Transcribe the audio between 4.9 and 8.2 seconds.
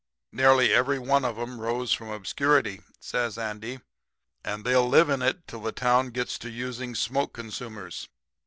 in it till the town gets to using smoke consumers.